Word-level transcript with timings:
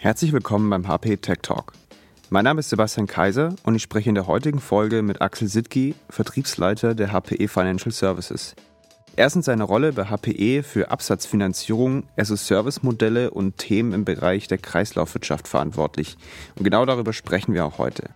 Herzlich 0.00 0.32
willkommen 0.32 0.70
beim 0.70 0.86
HP 0.86 1.16
Tech 1.16 1.38
Talk. 1.42 1.72
Mein 2.30 2.44
Name 2.44 2.60
ist 2.60 2.70
Sebastian 2.70 3.08
Kaiser 3.08 3.56
und 3.64 3.74
ich 3.74 3.82
spreche 3.82 4.08
in 4.08 4.14
der 4.14 4.28
heutigen 4.28 4.60
Folge 4.60 5.02
mit 5.02 5.20
Axel 5.20 5.48
Sittke, 5.48 5.96
Vertriebsleiter 6.08 6.94
der 6.94 7.12
HPE 7.12 7.48
Financial 7.48 7.90
Services. 7.90 8.54
Er 9.16 9.26
ist 9.26 9.34
in 9.34 9.42
seiner 9.42 9.64
Rolle 9.64 9.92
bei 9.92 10.04
HPE 10.04 10.62
für 10.62 10.92
Absatzfinanzierung, 10.92 12.04
as-a-Service-Modelle 12.16 13.32
und 13.32 13.58
Themen 13.58 13.92
im 13.92 14.04
Bereich 14.04 14.46
der 14.46 14.58
Kreislaufwirtschaft 14.58 15.48
verantwortlich. 15.48 16.16
Und 16.54 16.62
genau 16.62 16.86
darüber 16.86 17.12
sprechen 17.12 17.52
wir 17.52 17.66
auch 17.66 17.78
heute. 17.78 18.10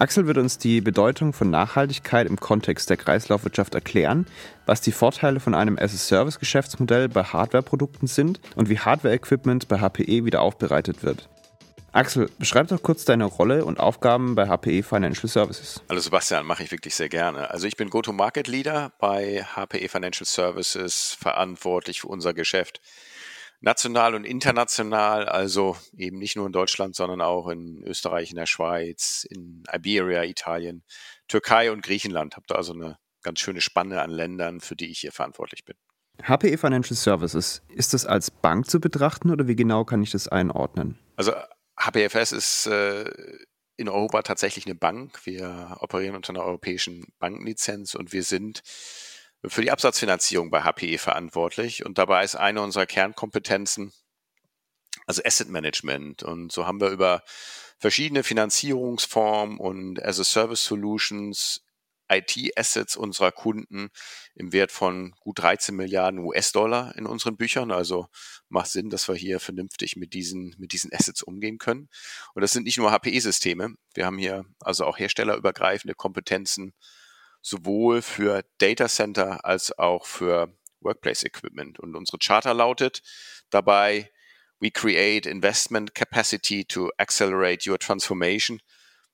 Axel 0.00 0.28
wird 0.28 0.38
uns 0.38 0.58
die 0.58 0.80
Bedeutung 0.80 1.32
von 1.32 1.50
Nachhaltigkeit 1.50 2.28
im 2.28 2.38
Kontext 2.38 2.88
der 2.88 2.96
Kreislaufwirtschaft 2.96 3.74
erklären, 3.74 4.26
was 4.64 4.80
die 4.80 4.92
Vorteile 4.92 5.40
von 5.40 5.54
einem 5.54 5.76
as-a-Service-Geschäftsmodell 5.76 7.08
bei 7.08 7.24
Hardwareprodukten 7.24 8.06
sind 8.06 8.38
und 8.54 8.68
wie 8.68 8.78
Hardware-Equipment 8.78 9.66
bei 9.66 9.80
HPE 9.80 10.24
wieder 10.24 10.42
aufbereitet 10.42 11.02
wird. 11.02 11.28
Axel, 11.90 12.30
beschreib 12.38 12.68
doch 12.68 12.80
kurz 12.80 13.06
deine 13.06 13.24
Rolle 13.24 13.64
und 13.64 13.80
Aufgaben 13.80 14.36
bei 14.36 14.46
HPE 14.46 14.84
Financial 14.84 15.26
Services. 15.26 15.82
Hallo 15.88 15.98
Sebastian, 15.98 16.46
mache 16.46 16.62
ich 16.62 16.70
wirklich 16.70 16.94
sehr 16.94 17.08
gerne. 17.08 17.50
Also 17.50 17.66
ich 17.66 17.76
bin 17.76 17.90
Go-to-Market-Leader 17.90 18.92
bei 19.00 19.44
HPE 19.56 19.88
Financial 19.88 20.26
Services, 20.26 21.16
verantwortlich 21.18 22.02
für 22.02 22.08
unser 22.08 22.34
Geschäft 22.34 22.80
national 23.60 24.14
und 24.14 24.24
international, 24.24 25.28
also 25.28 25.76
eben 25.96 26.18
nicht 26.18 26.36
nur 26.36 26.46
in 26.46 26.52
Deutschland, 26.52 26.94
sondern 26.94 27.20
auch 27.20 27.48
in 27.48 27.82
Österreich, 27.84 28.30
in 28.30 28.36
der 28.36 28.46
Schweiz, 28.46 29.26
in 29.28 29.64
Iberia, 29.72 30.24
Italien, 30.24 30.84
Türkei 31.26 31.72
und 31.72 31.82
Griechenland. 31.82 32.36
Habt 32.36 32.52
ihr 32.52 32.56
also 32.56 32.72
eine 32.72 32.98
ganz 33.22 33.40
schöne 33.40 33.60
Spanne 33.60 34.00
an 34.00 34.10
Ländern, 34.10 34.60
für 34.60 34.76
die 34.76 34.90
ich 34.90 35.00
hier 35.00 35.12
verantwortlich 35.12 35.64
bin. 35.64 35.76
HPE 36.22 36.58
Financial 36.58 36.96
Services, 36.96 37.62
ist 37.68 37.94
das 37.94 38.04
als 38.04 38.30
Bank 38.30 38.68
zu 38.68 38.80
betrachten 38.80 39.30
oder 39.30 39.46
wie 39.46 39.56
genau 39.56 39.84
kann 39.84 40.02
ich 40.02 40.10
das 40.10 40.28
einordnen? 40.28 40.98
Also 41.16 41.32
HPFS 41.78 42.32
ist 42.32 42.66
äh, 42.66 43.04
in 43.76 43.88
Europa 43.88 44.22
tatsächlich 44.22 44.66
eine 44.66 44.74
Bank. 44.74 45.24
Wir 45.24 45.76
operieren 45.80 46.16
unter 46.16 46.30
einer 46.30 46.42
europäischen 46.42 47.06
Bankenlizenz 47.20 47.94
und 47.94 48.12
wir 48.12 48.24
sind 48.24 48.62
für 49.44 49.62
die 49.62 49.70
Absatzfinanzierung 49.70 50.50
bei 50.50 50.62
HPE 50.62 50.98
verantwortlich. 50.98 51.84
Und 51.84 51.98
dabei 51.98 52.24
ist 52.24 52.34
eine 52.34 52.62
unserer 52.62 52.86
Kernkompetenzen, 52.86 53.92
also 55.06 55.22
Asset 55.24 55.48
Management. 55.48 56.22
Und 56.22 56.52
so 56.52 56.66
haben 56.66 56.80
wir 56.80 56.90
über 56.90 57.22
verschiedene 57.78 58.24
Finanzierungsformen 58.24 59.58
und 59.58 60.02
As-a-Service 60.02 60.64
Solutions 60.64 61.62
IT-Assets 62.10 62.96
unserer 62.96 63.32
Kunden 63.32 63.90
im 64.34 64.52
Wert 64.52 64.72
von 64.72 65.12
gut 65.20 65.40
13 65.40 65.76
Milliarden 65.76 66.20
US-Dollar 66.20 66.94
in 66.96 67.06
unseren 67.06 67.36
Büchern. 67.36 67.70
Also 67.70 68.08
macht 68.48 68.70
Sinn, 68.70 68.90
dass 68.90 69.08
wir 69.08 69.14
hier 69.14 69.40
vernünftig 69.40 69.96
mit 69.96 70.14
diesen, 70.14 70.54
mit 70.58 70.72
diesen 70.72 70.92
Assets 70.92 71.22
umgehen 71.22 71.58
können. 71.58 71.88
Und 72.34 72.42
das 72.42 72.52
sind 72.52 72.64
nicht 72.64 72.78
nur 72.78 72.90
HPE-Systeme. 72.92 73.74
Wir 73.94 74.06
haben 74.06 74.18
hier 74.18 74.44
also 74.60 74.86
auch 74.86 74.98
herstellerübergreifende 74.98 75.94
Kompetenzen 75.94 76.72
sowohl 77.40 78.02
für 78.02 78.44
Data 78.58 78.88
Center 78.88 79.44
als 79.44 79.76
auch 79.78 80.06
für 80.06 80.52
Workplace 80.80 81.24
Equipment. 81.24 81.78
Und 81.78 81.96
unsere 81.96 82.18
Charter 82.18 82.54
lautet 82.54 83.02
dabei, 83.50 84.10
we 84.60 84.70
create 84.70 85.26
investment 85.26 85.94
capacity 85.94 86.64
to 86.64 86.90
accelerate 86.98 87.68
your 87.68 87.78
transformation, 87.78 88.60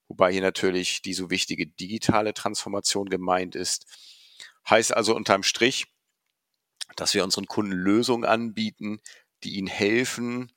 wobei 0.09 0.33
hier 0.33 0.43
natürlich 0.43 1.03
die 1.03 1.15
so 1.15 1.31
wichtige 1.31 1.67
digitale 1.67 2.35
Transformation 2.35 3.09
gemeint 3.09 3.55
ist. 3.55 3.87
Heißt 4.69 4.95
also 4.95 5.15
unterm 5.15 5.43
Strich, 5.43 5.87
dass 6.97 7.15
wir 7.15 7.25
unseren 7.25 7.47
Kunden 7.47 7.73
Lösungen 7.73 8.25
anbieten, 8.25 9.01
die 9.43 9.57
ihnen 9.57 9.67
helfen, 9.67 10.53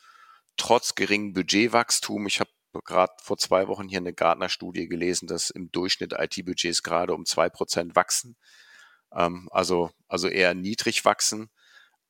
trotz 0.56 0.96
geringem 0.96 1.34
Budgetwachstum. 1.34 2.28
Ich 2.28 2.40
habe 2.40 2.50
gerade 2.86 3.14
vor 3.22 3.38
zwei 3.38 3.68
Wochen 3.68 3.88
hier 3.88 4.00
eine 4.00 4.14
Gartner-Studie 4.14 4.88
gelesen, 4.88 5.28
dass 5.28 5.50
im 5.50 5.72
Durchschnitt 5.72 6.14
IT-Budgets 6.14 6.84
gerade 6.84 7.14
um 7.14 7.26
zwei 7.26 7.50
Prozent 7.50 7.96
wachsen, 7.96 8.36
ähm, 9.14 9.48
also, 9.52 9.92
also 10.08 10.28
eher 10.28 10.54
niedrig 10.54 11.06
wachsen, 11.06 11.50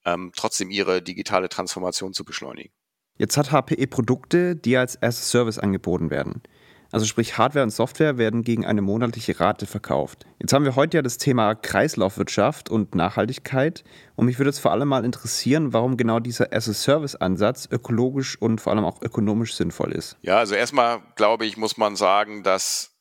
ähm, 0.06 0.31
trotzdem 0.36 0.69
ihre 0.69 1.02
digitale 1.02 1.50
Transformation 1.50 2.14
zu 2.14 2.24
beschleunigen. 2.25 2.74
Jetzt 3.18 3.38
hat 3.38 3.52
HPE 3.52 3.88
Produkte, 3.88 4.56
die 4.56 4.78
als 4.78 5.02
As-a-Service 5.02 5.58
angeboten 5.58 6.12
werden. 6.12 6.44
Also 6.92 7.06
sprich 7.06 7.38
Hardware 7.38 7.64
und 7.64 7.70
Software 7.70 8.18
werden 8.18 8.44
gegen 8.44 8.66
eine 8.66 8.81
monatliche 8.81 9.40
Rate 9.40 9.66
verkauft. 9.66 10.25
Jetzt 10.40 10.53
haben 10.53 10.66
wir 10.66 10.75
heute 10.75 10.98
ja 10.98 11.02
das 11.02 11.18
Thema 11.18 11.56
Kreislaufwirtschaft 11.56 12.70
und 12.70 12.96
Nachhaltigkeit 12.96 13.84
und 14.16 14.25
mich 14.25 14.40
würde 14.40 14.50
jetzt 14.50 14.59
vor 14.59 14.72
allem 14.72 14.88
mal 14.88 15.03
interessieren, 15.03 15.74
warum 15.74 15.98
genau 15.98 16.20
dieser 16.20 16.53
As-a-Service-Ansatz 16.53 17.68
ökologisch 17.72 18.42
und 18.42 18.62
vor 18.62 18.74
allem 18.74 18.86
auch 18.86 19.02
ökonomisch 19.02 19.56
sinnvoll 19.56 19.92
ist. 19.92 20.18
Ja, 20.22 20.38
also 20.38 20.56
erstmal 20.56 21.02
glaube 21.16 21.46
ich, 21.46 21.58
muss 21.58 21.78
man 21.78 21.96
sagen, 21.96 22.44
dass 22.44 22.94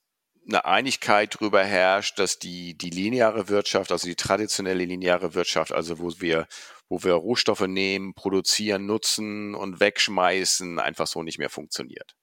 eine 0.49 0.65
Einigkeit 0.65 1.35
darüber 1.35 1.65
herrscht, 1.65 2.19
dass 2.19 2.39
die, 2.39 2.77
die 2.77 2.91
lineare 2.91 3.49
Wirtschaft, 3.49 3.91
also 3.93 4.07
die 4.07 4.15
traditionelle 4.15 4.85
lineare 4.85 5.35
Wirtschaft, 5.35 5.73
also 5.73 5.99
wo 5.99 6.13
wir, 6.19 6.47
wo 6.89 7.03
wir 7.03 7.15
Rohstoffe 7.15 7.67
nehmen, 7.67 8.15
produzieren, 8.15 8.87
nutzen 8.87 9.55
und 9.55 9.81
wegschmeißen, 9.81 10.79
einfach 10.79 11.07
so 11.07 11.23
nicht 11.23 11.39
mehr 11.39 11.51
funktioniert. 11.51 12.15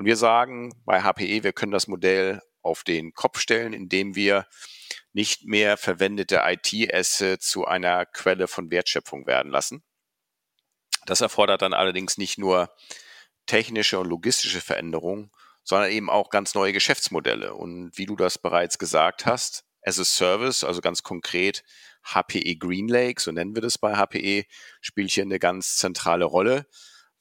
Und 0.00 0.06
wir 0.06 0.16
sagen 0.16 0.72
bei 0.86 1.02
HPE, 1.02 1.44
wir 1.44 1.52
können 1.52 1.72
das 1.72 1.86
Modell 1.86 2.40
auf 2.62 2.84
den 2.84 3.12
Kopf 3.12 3.38
stellen, 3.38 3.74
indem 3.74 4.14
wir 4.14 4.46
nicht 5.12 5.44
mehr 5.44 5.76
verwendete 5.76 6.40
IT-Assets 6.42 7.46
zu 7.46 7.66
einer 7.66 8.06
Quelle 8.06 8.48
von 8.48 8.70
Wertschöpfung 8.70 9.26
werden 9.26 9.52
lassen. 9.52 9.82
Das 11.04 11.20
erfordert 11.20 11.60
dann 11.60 11.74
allerdings 11.74 12.16
nicht 12.16 12.38
nur 12.38 12.74
technische 13.44 13.98
und 13.98 14.08
logistische 14.08 14.62
Veränderungen, 14.62 15.32
sondern 15.64 15.90
eben 15.90 16.08
auch 16.08 16.30
ganz 16.30 16.54
neue 16.54 16.72
Geschäftsmodelle. 16.72 17.52
Und 17.52 17.90
wie 17.98 18.06
du 18.06 18.16
das 18.16 18.38
bereits 18.38 18.78
gesagt 18.78 19.26
hast, 19.26 19.66
as 19.82 20.00
a 20.00 20.04
Service, 20.06 20.64
also 20.64 20.80
ganz 20.80 21.02
konkret 21.02 21.62
HPE 22.04 22.56
GreenLake, 22.56 23.20
so 23.20 23.32
nennen 23.32 23.54
wir 23.54 23.60
das 23.60 23.76
bei 23.76 23.96
HPE, 23.96 24.46
spielt 24.80 25.10
hier 25.10 25.24
eine 25.24 25.38
ganz 25.38 25.76
zentrale 25.76 26.24
Rolle 26.24 26.64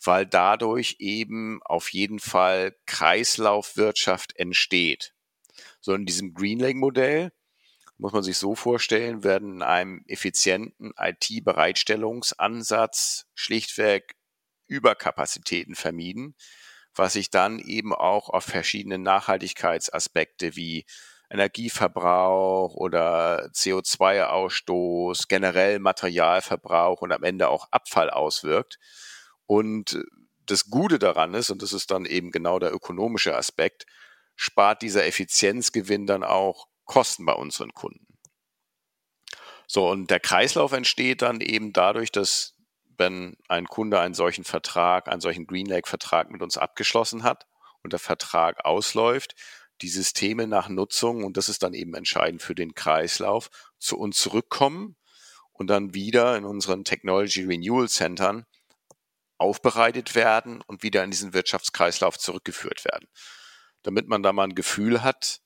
weil 0.03 0.25
dadurch 0.25 0.97
eben 0.99 1.61
auf 1.63 1.93
jeden 1.93 2.19
Fall 2.19 2.75
Kreislaufwirtschaft 2.85 4.35
entsteht. 4.37 5.13
So 5.81 5.93
in 5.93 6.05
diesem 6.05 6.33
Greenlake-Modell 6.33 7.33
muss 7.97 8.13
man 8.13 8.23
sich 8.23 8.37
so 8.37 8.55
vorstellen, 8.55 9.25
werden 9.25 9.55
in 9.55 9.61
einem 9.61 10.05
effizienten 10.07 10.93
IT-Bereitstellungsansatz 10.97 13.25
schlichtweg 13.35 14.15
Überkapazitäten 14.67 15.75
vermieden, 15.75 16.35
was 16.95 17.13
sich 17.13 17.29
dann 17.29 17.59
eben 17.59 17.93
auch 17.93 18.29
auf 18.29 18.45
verschiedene 18.45 18.97
Nachhaltigkeitsaspekte 18.99 20.55
wie 20.55 20.85
Energieverbrauch 21.29 22.73
oder 22.75 23.49
CO2-Ausstoß, 23.53 25.27
generell 25.27 25.79
Materialverbrauch 25.79 27.01
und 27.01 27.11
am 27.11 27.23
Ende 27.23 27.49
auch 27.49 27.67
Abfall 27.71 28.09
auswirkt. 28.09 28.79
Und 29.49 29.99
das 30.45 30.69
Gute 30.69 30.99
daran 30.99 31.33
ist, 31.33 31.49
und 31.49 31.63
das 31.63 31.73
ist 31.73 31.89
dann 31.89 32.05
eben 32.05 32.29
genau 32.29 32.59
der 32.59 32.71
ökonomische 32.71 33.35
Aspekt, 33.35 33.87
spart 34.35 34.83
dieser 34.83 35.07
Effizienzgewinn 35.07 36.05
dann 36.05 36.23
auch 36.23 36.67
Kosten 36.85 37.25
bei 37.25 37.33
unseren 37.33 37.73
Kunden. 37.73 38.05
So, 39.65 39.89
und 39.89 40.11
der 40.11 40.19
Kreislauf 40.19 40.71
entsteht 40.71 41.23
dann 41.23 41.41
eben 41.41 41.73
dadurch, 41.73 42.11
dass 42.11 42.53
wenn 42.95 43.37
ein 43.47 43.65
Kunde 43.65 43.99
einen 43.99 44.13
solchen 44.13 44.43
Vertrag, 44.43 45.07
einen 45.07 45.19
solchen 45.19 45.47
GreenLake-Vertrag 45.47 46.29
mit 46.29 46.43
uns 46.43 46.55
abgeschlossen 46.55 47.23
hat 47.23 47.47
und 47.81 47.91
der 47.91 47.99
Vertrag 47.99 48.63
ausläuft, 48.65 49.33
die 49.81 49.89
Systeme 49.89 50.45
nach 50.45 50.69
Nutzung, 50.69 51.23
und 51.23 51.37
das 51.37 51.49
ist 51.49 51.63
dann 51.63 51.73
eben 51.73 51.95
entscheidend 51.95 52.43
für 52.43 52.53
den 52.53 52.75
Kreislauf, 52.75 53.49
zu 53.79 53.97
uns 53.97 54.19
zurückkommen 54.19 54.95
und 55.53 55.71
dann 55.71 55.95
wieder 55.95 56.37
in 56.37 56.45
unseren 56.45 56.83
Technology 56.83 57.45
Renewal 57.45 57.89
Centern 57.89 58.45
aufbereitet 59.39 60.15
werden 60.15 60.61
und 60.67 60.83
wieder 60.83 61.03
in 61.03 61.11
diesen 61.11 61.33
Wirtschaftskreislauf 61.33 62.17
zurückgeführt 62.17 62.85
werden. 62.85 63.07
Damit 63.83 64.07
man 64.07 64.21
da 64.21 64.33
mal 64.33 64.43
ein 64.43 64.55
Gefühl 64.55 65.03
hat, 65.03 65.41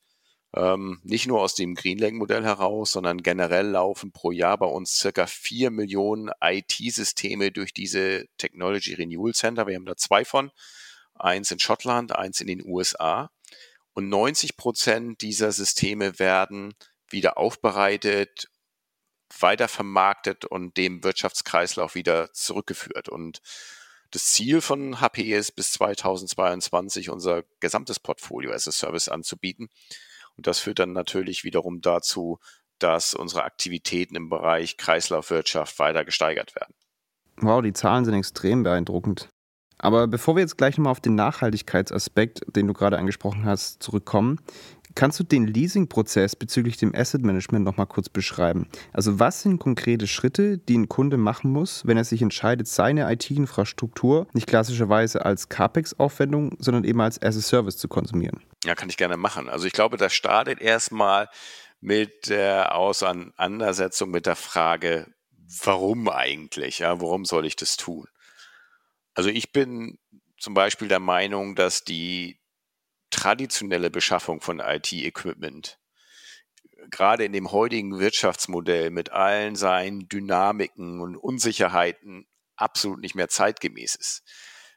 ähm, 0.56 1.00
nicht 1.04 1.28
nur 1.28 1.42
aus 1.42 1.56
dem 1.56 1.74
Greenlake-Modell 1.74 2.44
heraus, 2.44 2.92
sondern 2.92 3.24
generell 3.24 3.68
laufen 3.68 4.12
pro 4.12 4.31
Jahr 4.31 4.57
bei 4.57 4.68
uns 4.68 4.98
circa 4.98 5.25
vier 5.25 5.72
Millionen 5.72 6.30
IT-Systeme 6.42 7.51
durch 7.51 7.74
diese 7.74 8.28
Technology 8.38 8.94
Renewal 8.94 9.34
Center. 9.34 9.66
Wir 9.66 9.75
haben 9.75 9.86
da 9.86 9.95
zwei 9.95 10.25
von, 10.25 10.51
eins 11.16 11.50
in 11.51 11.60
Schottland, 11.60 12.16
eins 12.16 12.40
in 12.40 12.48
den 12.48 12.63
USA. 12.66 13.31
Und 13.94 14.10
90 14.10 14.57
Prozent 14.57 15.22
dieser 15.22 15.51
Systeme 15.51 16.19
werden 16.19 16.74
wieder 17.10 17.38
aufbereitet, 17.38 18.50
weiter 19.40 19.68
vermarktet 19.68 20.45
und 20.45 20.78
dem 20.78 21.04
Wirtschaftskreislauf 21.04 21.95
wieder 21.95 22.31
zurückgeführt. 22.34 23.10
Und 23.10 23.42
das 24.13 24.25
Ziel 24.25 24.62
von 24.62 25.01
HPE 25.01 25.36
ist 25.36 25.56
bis 25.56 25.71
2022 25.74 27.10
unser 27.10 27.44
gesamtes 27.60 28.00
Portfolio 28.00 28.51
as 28.51 28.68
a 28.68 28.71
Service 28.71 29.10
anzubieten. 29.10 29.69
Und 30.38 30.45
das 30.45 30.60
führt 30.60 30.80
dann 30.80 30.94
natürlich 30.94 31.44
wiederum 31.44 31.81
dazu, 31.81 32.39
dass 32.77 33.15
unsere 33.15 33.44
Aktivitäten 33.44 34.15
im 34.15 34.30
Bereich 34.30 34.77
Kreislaufwirtschaft 34.77 35.80
weiter 35.80 36.06
gesteigert 36.06 36.56
werden. 36.56 36.75
Wow, 37.38 37.63
die 37.63 37.74
Zahlen 37.74 38.06
sind 38.06 38.13
extrem 38.13 38.62
beeindruckend. 38.62 39.30
Aber 39.80 40.07
bevor 40.07 40.36
wir 40.36 40.42
jetzt 40.42 40.57
gleich 40.57 40.77
nochmal 40.77 40.92
auf 40.92 41.01
den 41.01 41.16
Nachhaltigkeitsaspekt, 41.16 42.42
den 42.56 42.68
du 42.68 42.74
gerade 42.74 43.00
angesprochen 43.00 43.45
hast, 43.45 43.81
zurückkommen, 43.81 44.39
kannst 44.95 45.19
du 45.19 45.24
den 45.24 45.48
Leasing-Prozess 45.48 46.36
bezüglich 46.36 46.78
dem 46.78 46.94
Asset 46.95 47.22
Management 47.22 47.66
nochmal 47.66 47.88
kurz 47.88 48.10
beschreiben? 48.10 48.68
Also 48.92 49.19
was 49.19 49.42
sind 49.42 49.60
konkrete 49.60 50.07
Schritte, 50.07 50.57
die 50.57 50.78
ein 50.78 50.90
Kunde 50.90 51.18
machen 51.18 51.51
muss, 51.51 51.86
wenn 51.86 51.98
er 51.98 52.04
sich 52.04 52.22
entscheidet, 52.22 52.68
seine 52.68 53.12
IT-Infrastruktur 53.12 54.28
nicht 54.34 54.48
klassischerweise 54.48 55.25
als 55.25 55.50
CAPEX-Aufwendung, 55.50 56.56
sondern 56.60 56.84
eben 56.84 57.01
als 57.01 57.22
As-a-Service 57.22 57.78
zu 57.78 57.88
konsumieren? 57.88 58.42
Ja, 58.63 58.75
kann 58.75 58.90
ich 58.90 58.98
gerne 58.98 59.18
machen. 59.18 59.50
Also 59.50 59.66
ich 59.66 59.74
glaube, 59.74 59.98
das 59.98 60.13
startet 60.13 60.62
erstmal 60.62 61.28
mit 61.81 62.30
der 62.30 62.75
Auseinandersetzung 62.75 64.10
mit 64.10 64.25
der 64.25 64.38
Frage, 64.38 65.07
warum 65.63 66.07
eigentlich? 66.07 66.80
Ja, 66.80 67.01
warum 67.01 67.25
soll 67.25 67.45
ich 67.45 67.56
das 67.56 67.75
tun? 67.75 68.07
Also 69.13 69.30
ich 69.30 69.51
bin 69.51 69.98
zum 70.40 70.54
Beispiel 70.54 70.88
der 70.88 71.00
Meinung, 71.00 71.56
dass 71.56 71.84
die 71.84 72.40
traditionelle 73.13 73.89
Beschaffung 73.89 74.42
von 74.42 74.60
IT-Equipment 74.60 75.80
gerade 76.89 77.25
in 77.25 77.33
dem 77.33 77.51
heutigen 77.51 78.00
Wirtschaftsmodell 78.00 78.89
mit 78.89 79.12
allen 79.12 79.56
seinen 79.56 80.07
Dynamiken 80.10 81.01
und 81.01 81.15
Unsicherheiten 81.15 82.27
absolut 82.56 83.00
nicht 83.00 83.15
mehr 83.15 83.30
zeitgemäß 83.30 83.95
ist. 83.95 84.24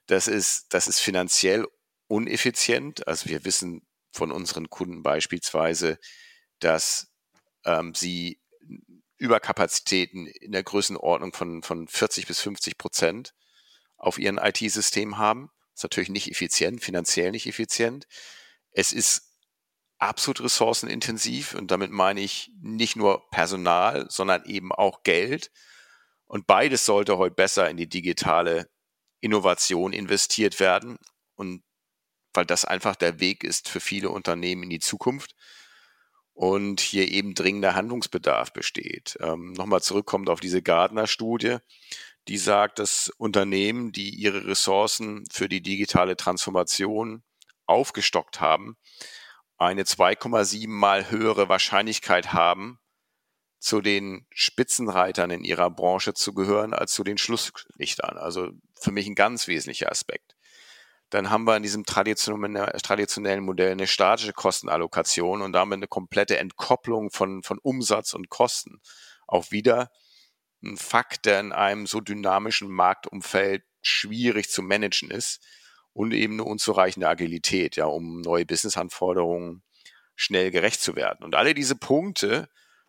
Das 0.06 0.28
ist, 0.28 0.66
das 0.70 0.86
ist 0.86 1.00
finanziell 1.00 1.66
uneffizient. 2.08 3.06
Also 3.06 3.28
wir 3.28 3.44
wissen 3.44 3.86
von 4.12 4.30
unseren 4.30 4.70
Kunden 4.70 5.02
beispielsweise, 5.02 5.98
dass 6.60 7.12
ähm, 7.64 7.94
sie 7.94 8.40
Überkapazitäten 9.18 10.26
in 10.26 10.52
der 10.52 10.62
Größenordnung 10.62 11.32
von, 11.32 11.62
von 11.62 11.88
40 11.88 12.26
bis 12.26 12.40
50 12.40 12.78
Prozent 12.78 13.34
auf 13.96 14.18
ihren 14.18 14.38
IT-System 14.38 15.18
haben. 15.18 15.50
Ist 15.76 15.82
natürlich 15.82 16.08
nicht 16.08 16.30
effizient, 16.30 16.82
finanziell 16.82 17.30
nicht 17.30 17.46
effizient. 17.46 18.06
Es 18.72 18.92
ist 18.92 19.34
absolut 19.98 20.40
ressourcenintensiv 20.40 21.54
und 21.54 21.70
damit 21.70 21.90
meine 21.90 22.22
ich 22.22 22.50
nicht 22.62 22.96
nur 22.96 23.28
Personal, 23.30 24.06
sondern 24.08 24.46
eben 24.46 24.72
auch 24.72 25.02
Geld. 25.02 25.50
Und 26.24 26.46
beides 26.46 26.86
sollte 26.86 27.18
heute 27.18 27.34
besser 27.34 27.68
in 27.68 27.76
die 27.76 27.88
digitale 27.88 28.70
Innovation 29.20 29.92
investiert 29.92 30.60
werden 30.60 30.96
und 31.34 31.62
weil 32.32 32.46
das 32.46 32.64
einfach 32.64 32.96
der 32.96 33.20
Weg 33.20 33.44
ist 33.44 33.68
für 33.68 33.80
viele 33.80 34.08
Unternehmen 34.08 34.62
in 34.62 34.70
die 34.70 34.80
Zukunft 34.80 35.34
und 36.32 36.80
hier 36.80 37.10
eben 37.10 37.34
dringender 37.34 37.74
Handlungsbedarf 37.74 38.54
besteht. 38.54 39.18
Ähm, 39.20 39.52
Nochmal 39.52 39.82
zurückkommt 39.82 40.30
auf 40.30 40.40
diese 40.40 40.62
Gardner-Studie, 40.62 41.58
die 42.28 42.38
sagt, 42.38 42.78
dass 42.78 43.10
Unternehmen, 43.18 43.92
die 43.92 44.10
ihre 44.10 44.46
Ressourcen 44.46 45.24
für 45.30 45.48
die 45.48 45.62
digitale 45.62 46.16
Transformation 46.16 47.22
aufgestockt 47.66 48.40
haben, 48.40 48.76
eine 49.58 49.84
2,7 49.84 50.68
mal 50.68 51.10
höhere 51.10 51.48
Wahrscheinlichkeit 51.48 52.32
haben, 52.32 52.78
zu 53.58 53.80
den 53.80 54.26
Spitzenreitern 54.30 55.30
in 55.30 55.42
ihrer 55.42 55.70
Branche 55.70 56.14
zu 56.14 56.34
gehören, 56.34 56.74
als 56.74 56.92
zu 56.92 57.04
den 57.04 57.18
Schlusslichtern. 57.18 58.18
Also 58.18 58.50
für 58.78 58.92
mich 58.92 59.06
ein 59.06 59.14
ganz 59.14 59.48
wesentlicher 59.48 59.90
Aspekt 59.90 60.36
dann 61.10 61.30
haben 61.30 61.44
wir 61.44 61.56
in 61.56 61.62
diesem 61.62 61.84
traditionellen 61.84 63.44
Modell 63.44 63.72
eine 63.72 63.86
statische 63.86 64.32
Kostenallokation 64.32 65.40
und 65.42 65.52
damit 65.52 65.76
eine 65.76 65.86
komplette 65.86 66.38
Entkopplung 66.38 67.10
von, 67.10 67.42
von 67.42 67.58
Umsatz 67.62 68.12
und 68.12 68.28
Kosten. 68.28 68.80
Auch 69.26 69.50
wieder 69.50 69.90
ein 70.62 70.76
Fakt, 70.76 71.26
der 71.26 71.40
in 71.40 71.52
einem 71.52 71.86
so 71.86 72.00
dynamischen 72.00 72.68
Marktumfeld 72.68 73.62
schwierig 73.82 74.50
zu 74.50 74.62
managen 74.62 75.10
ist 75.10 75.40
und 75.92 76.12
eben 76.12 76.34
eine 76.34 76.44
unzureichende 76.44 77.08
Agilität, 77.08 77.76
ja, 77.76 77.86
um 77.86 78.20
neue 78.20 78.44
Businessanforderungen 78.44 79.62
schnell 80.14 80.50
gerecht 80.50 80.80
zu 80.80 80.96
werden. 80.96 81.24
Und 81.24 81.34
alle 81.34 81.54
diese 81.54 81.76
Punkte 81.76 82.48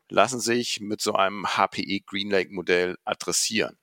lassen 0.10 0.40
sich 0.40 0.80
mit 0.80 1.02
so 1.02 1.14
einem 1.14 1.46
HPE 1.46 2.02
GreenLake 2.06 2.54
Modell 2.54 2.98
adressieren. 3.06 3.78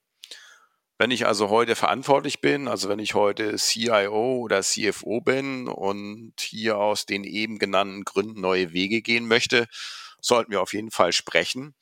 Wenn 0.96 1.10
ich 1.10 1.26
also 1.26 1.50
heute 1.50 1.74
verantwortlich 1.74 2.40
bin, 2.40 2.68
also 2.68 2.88
wenn 2.88 3.00
ich 3.00 3.14
heute 3.14 3.56
CIO 3.56 4.38
oder 4.38 4.62
CFO 4.62 5.20
bin 5.20 5.68
und 5.68 6.34
hier 6.38 6.78
aus 6.78 7.04
den 7.04 7.24
eben 7.24 7.58
genannten 7.58 8.04
Gründen 8.04 8.40
neue 8.40 8.72
Wege 8.72 9.02
gehen 9.02 9.26
möchte, 9.26 9.66
sollten 10.20 10.52
wir 10.52 10.62
auf 10.62 10.72
jeden 10.72 10.90
Fall 10.90 11.12
sprechen 11.12 11.74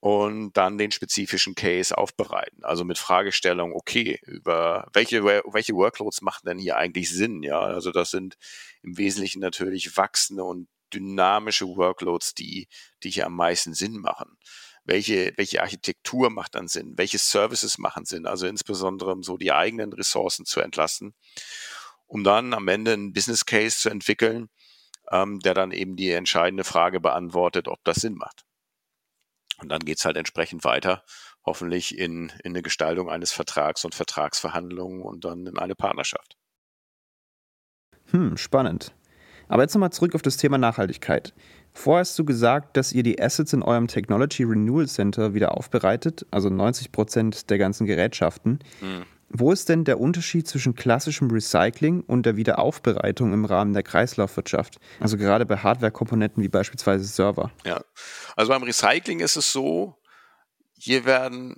und 0.00 0.52
dann 0.56 0.78
den 0.78 0.90
spezifischen 0.90 1.54
Case 1.54 1.96
aufbereiten. 1.96 2.64
Also 2.64 2.84
mit 2.84 2.98
Fragestellung, 2.98 3.72
okay, 3.72 4.18
über 4.22 4.88
welche, 4.92 5.24
welche 5.24 5.74
Workloads 5.74 6.22
machen 6.22 6.46
denn 6.46 6.58
hier 6.58 6.76
eigentlich 6.76 7.10
Sinn? 7.10 7.42
Ja, 7.42 7.60
also 7.60 7.90
das 7.90 8.10
sind 8.10 8.36
im 8.82 8.98
Wesentlichen 8.98 9.40
natürlich 9.40 9.96
wachsende 9.96 10.44
und 10.44 10.68
dynamische 10.92 11.66
Workloads, 11.66 12.34
die, 12.34 12.68
die 13.02 13.10
hier 13.10 13.26
am 13.26 13.34
meisten 13.34 13.74
Sinn 13.74 13.98
machen 13.98 14.36
welche, 14.86 15.32
welche 15.36 15.62
Architektur 15.62 16.30
macht 16.30 16.54
dann 16.54 16.68
Sinn, 16.68 16.94
welche 16.96 17.18
Services 17.18 17.78
machen 17.78 18.04
Sinn, 18.04 18.26
also 18.26 18.46
insbesondere 18.46 19.12
um 19.12 19.22
so 19.22 19.36
die 19.36 19.52
eigenen 19.52 19.92
Ressourcen 19.92 20.46
zu 20.46 20.60
entlasten, 20.60 21.14
um 22.06 22.24
dann 22.24 22.54
am 22.54 22.68
Ende 22.68 22.92
einen 22.92 23.12
Business 23.12 23.44
Case 23.44 23.78
zu 23.78 23.90
entwickeln, 23.90 24.48
ähm, 25.10 25.40
der 25.40 25.54
dann 25.54 25.72
eben 25.72 25.96
die 25.96 26.10
entscheidende 26.10 26.64
Frage 26.64 27.00
beantwortet, 27.00 27.68
ob 27.68 27.82
das 27.84 27.96
Sinn 27.98 28.14
macht. 28.14 28.44
Und 29.58 29.70
dann 29.70 29.80
geht's 29.80 30.04
halt 30.04 30.16
entsprechend 30.16 30.64
weiter, 30.64 31.02
hoffentlich 31.44 31.96
in, 31.98 32.30
in 32.44 32.52
eine 32.52 32.62
Gestaltung 32.62 33.08
eines 33.10 33.32
Vertrags 33.32 33.84
und 33.84 33.94
Vertragsverhandlungen 33.94 35.02
und 35.02 35.24
dann 35.24 35.46
in 35.46 35.58
eine 35.58 35.74
Partnerschaft. 35.74 36.36
Hm, 38.10 38.36
spannend. 38.36 38.94
Aber 39.48 39.62
jetzt 39.62 39.74
nochmal 39.74 39.92
zurück 39.92 40.14
auf 40.14 40.22
das 40.22 40.36
Thema 40.36 40.58
Nachhaltigkeit. 40.58 41.32
Vorher 41.72 42.00
hast 42.00 42.18
du 42.18 42.24
gesagt, 42.24 42.76
dass 42.76 42.92
ihr 42.92 43.02
die 43.02 43.20
Assets 43.20 43.52
in 43.52 43.62
eurem 43.62 43.86
Technology 43.86 44.42
Renewal 44.42 44.88
Center 44.88 45.34
wieder 45.34 45.56
aufbereitet, 45.56 46.26
also 46.30 46.48
90 46.48 46.90
Prozent 46.90 47.50
der 47.50 47.58
ganzen 47.58 47.86
Gerätschaften. 47.86 48.58
Mhm. 48.80 49.04
Wo 49.28 49.50
ist 49.52 49.68
denn 49.68 49.84
der 49.84 50.00
Unterschied 50.00 50.46
zwischen 50.46 50.74
klassischem 50.74 51.30
Recycling 51.30 52.00
und 52.00 52.26
der 52.26 52.36
Wiederaufbereitung 52.36 53.32
im 53.32 53.44
Rahmen 53.44 53.72
der 53.72 53.82
Kreislaufwirtschaft? 53.82 54.78
Also 55.00 55.16
gerade 55.16 55.44
bei 55.46 55.56
Hardware-Komponenten 55.56 56.42
wie 56.42 56.48
beispielsweise 56.48 57.04
Server. 57.04 57.50
Ja, 57.64 57.82
also 58.36 58.52
beim 58.52 58.62
Recycling 58.62 59.20
ist 59.20 59.36
es 59.36 59.52
so, 59.52 59.98
hier 60.78 61.04
werden 61.04 61.56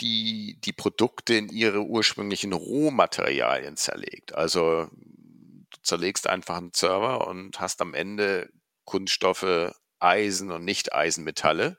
die, 0.00 0.58
die 0.64 0.72
Produkte 0.72 1.34
in 1.34 1.48
ihre 1.48 1.82
ursprünglichen 1.82 2.52
Rohmaterialien 2.52 3.76
zerlegt. 3.76 4.34
Also 4.34 4.88
du 4.90 5.78
zerlegst 5.82 6.26
einfach 6.26 6.56
einen 6.56 6.72
Server 6.72 7.26
und 7.26 7.60
hast 7.60 7.82
am 7.82 7.94
Ende 7.94 8.48
Kunststoffe, 8.84 9.72
Eisen 9.98 10.50
und 10.50 10.64
Nicht-Eisenmetalle. 10.64 11.78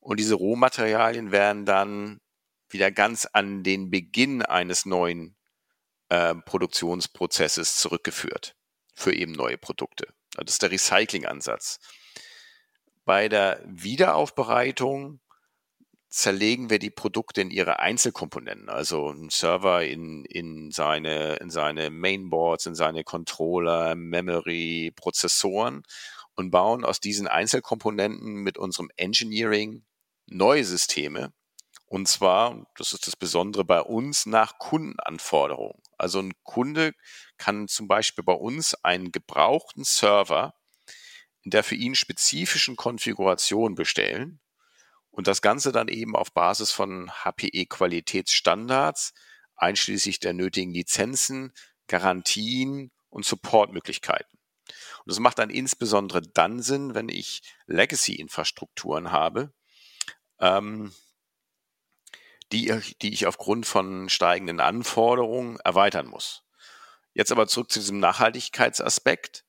Und 0.00 0.20
diese 0.20 0.34
Rohmaterialien 0.34 1.32
werden 1.32 1.64
dann 1.64 2.20
wieder 2.74 2.90
ganz 2.90 3.26
an 3.32 3.62
den 3.62 3.88
Beginn 3.88 4.42
eines 4.42 4.84
neuen 4.84 5.36
äh, 6.10 6.34
Produktionsprozesses 6.34 7.78
zurückgeführt 7.78 8.56
für 8.94 9.14
eben 9.14 9.32
neue 9.32 9.56
Produkte. 9.56 10.08
Das 10.36 10.54
ist 10.54 10.62
der 10.62 10.70
Recycling-Ansatz. 10.70 11.78
Bei 13.04 13.28
der 13.28 13.62
Wiederaufbereitung 13.66 15.20
zerlegen 16.08 16.70
wir 16.70 16.78
die 16.78 16.90
Produkte 16.90 17.40
in 17.40 17.50
ihre 17.50 17.80
Einzelkomponenten, 17.80 18.68
also 18.68 19.10
ein 19.10 19.30
Server 19.30 19.84
in, 19.84 20.24
in, 20.24 20.70
seine, 20.70 21.36
in 21.36 21.50
seine 21.50 21.90
Mainboards, 21.90 22.66
in 22.66 22.74
seine 22.74 23.02
Controller, 23.02 23.94
Memory, 23.94 24.92
Prozessoren 24.94 25.82
und 26.36 26.50
bauen 26.50 26.84
aus 26.84 27.00
diesen 27.00 27.26
Einzelkomponenten 27.26 28.34
mit 28.42 28.58
unserem 28.58 28.90
Engineering 28.96 29.84
neue 30.26 30.64
Systeme. 30.64 31.32
Und 31.94 32.08
zwar, 32.08 32.66
das 32.76 32.92
ist 32.92 33.06
das 33.06 33.14
Besondere 33.14 33.64
bei 33.64 33.80
uns, 33.80 34.26
nach 34.26 34.58
Kundenanforderungen. 34.58 35.80
Also 35.96 36.18
ein 36.18 36.32
Kunde 36.42 36.92
kann 37.38 37.68
zum 37.68 37.86
Beispiel 37.86 38.24
bei 38.24 38.32
uns 38.32 38.74
einen 38.82 39.12
gebrauchten 39.12 39.84
Server 39.84 40.54
in 41.42 41.52
der 41.52 41.62
für 41.62 41.76
ihn 41.76 41.94
spezifischen 41.94 42.74
Konfiguration 42.74 43.76
bestellen 43.76 44.40
und 45.12 45.28
das 45.28 45.40
Ganze 45.40 45.70
dann 45.70 45.86
eben 45.86 46.16
auf 46.16 46.34
Basis 46.34 46.72
von 46.72 47.12
HPE-Qualitätsstandards, 47.12 49.14
einschließlich 49.54 50.18
der 50.18 50.32
nötigen 50.32 50.74
Lizenzen, 50.74 51.52
Garantien 51.86 52.90
und 53.08 53.24
Supportmöglichkeiten. 53.24 54.40
Und 54.66 55.12
das 55.12 55.20
macht 55.20 55.38
dann 55.38 55.50
insbesondere 55.50 56.22
dann 56.22 56.60
Sinn, 56.60 56.96
wenn 56.96 57.08
ich 57.08 57.42
Legacy-Infrastrukturen 57.68 59.12
habe, 59.12 59.54
ähm, 60.40 60.92
die, 62.52 62.72
die 63.02 63.12
ich 63.12 63.26
aufgrund 63.26 63.66
von 63.66 64.08
steigenden 64.08 64.60
Anforderungen 64.60 65.58
erweitern 65.60 66.06
muss. 66.06 66.44
Jetzt 67.12 67.32
aber 67.32 67.46
zurück 67.46 67.70
zu 67.70 67.78
diesem 67.78 68.00
Nachhaltigkeitsaspekt. 68.00 69.44